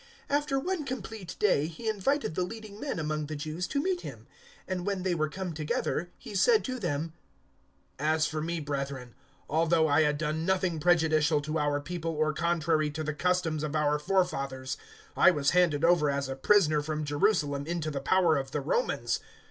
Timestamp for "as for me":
7.99-8.59